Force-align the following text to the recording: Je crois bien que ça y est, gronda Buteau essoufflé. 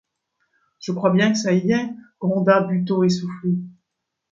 Je 0.79 0.93
crois 0.93 1.11
bien 1.11 1.31
que 1.31 1.37
ça 1.37 1.53
y 1.53 1.71
est, 1.73 1.89
gronda 2.19 2.61
Buteau 2.63 3.03
essoufflé. 3.03 3.51